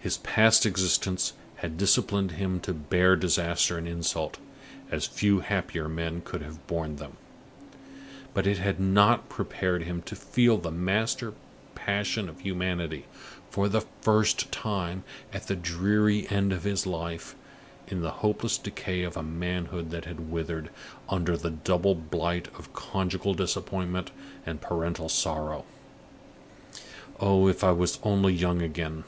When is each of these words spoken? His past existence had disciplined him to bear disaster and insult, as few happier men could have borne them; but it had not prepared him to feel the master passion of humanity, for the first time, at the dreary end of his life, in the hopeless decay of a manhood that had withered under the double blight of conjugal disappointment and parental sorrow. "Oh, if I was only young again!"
His 0.00 0.16
past 0.18 0.66
existence 0.66 1.34
had 1.58 1.78
disciplined 1.78 2.32
him 2.32 2.58
to 2.62 2.74
bear 2.74 3.14
disaster 3.14 3.78
and 3.78 3.86
insult, 3.86 4.38
as 4.90 5.06
few 5.06 5.38
happier 5.38 5.88
men 5.88 6.20
could 6.22 6.42
have 6.42 6.66
borne 6.66 6.96
them; 6.96 7.12
but 8.34 8.44
it 8.44 8.58
had 8.58 8.80
not 8.80 9.28
prepared 9.28 9.84
him 9.84 10.02
to 10.02 10.16
feel 10.16 10.58
the 10.58 10.72
master 10.72 11.32
passion 11.76 12.28
of 12.28 12.40
humanity, 12.40 13.06
for 13.50 13.68
the 13.68 13.82
first 14.00 14.50
time, 14.50 15.04
at 15.32 15.46
the 15.46 15.54
dreary 15.54 16.28
end 16.28 16.52
of 16.52 16.64
his 16.64 16.84
life, 16.84 17.36
in 17.86 18.00
the 18.00 18.10
hopeless 18.18 18.58
decay 18.58 19.04
of 19.04 19.16
a 19.16 19.22
manhood 19.22 19.90
that 19.90 20.06
had 20.06 20.28
withered 20.28 20.70
under 21.08 21.36
the 21.36 21.50
double 21.50 21.94
blight 21.94 22.48
of 22.58 22.72
conjugal 22.72 23.32
disappointment 23.32 24.10
and 24.44 24.60
parental 24.60 25.08
sorrow. 25.08 25.64
"Oh, 27.20 27.46
if 27.46 27.62
I 27.62 27.70
was 27.70 28.00
only 28.02 28.34
young 28.34 28.60
again!" 28.60 29.00